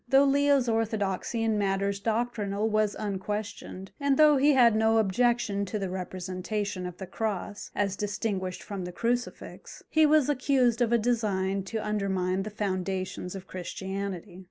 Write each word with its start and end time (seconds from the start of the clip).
Though 0.09 0.23
Leo's 0.23 0.67
orthodoxy 0.67 1.43
in 1.43 1.59
matters 1.59 1.99
doctrinal 1.99 2.67
was 2.67 2.95
unquestioned, 2.97 3.91
and 3.99 4.17
though 4.17 4.37
he 4.37 4.53
had 4.53 4.75
no 4.75 4.97
objection 4.97 5.63
to 5.65 5.77
the 5.77 5.91
representation 5.91 6.87
of 6.87 6.97
the 6.97 7.05
cross, 7.05 7.69
as 7.75 7.95
distinguished 7.95 8.63
from 8.63 8.85
the 8.85 8.91
crucifix, 8.91 9.83
he 9.91 10.07
was 10.07 10.27
accused 10.27 10.81
of 10.81 10.91
a 10.91 10.97
design 10.97 11.61
to 11.65 11.77
undermine 11.85 12.41
the 12.41 12.49
foundations 12.49 13.35
of 13.35 13.45
Christianity. 13.45 14.39